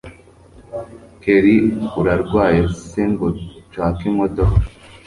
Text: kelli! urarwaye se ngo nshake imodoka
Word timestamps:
kelli! 1.21 1.57
urarwaye 1.99 2.61
se 2.89 3.01
ngo 3.11 3.25
nshake 3.67 4.03
imodoka 4.11 4.59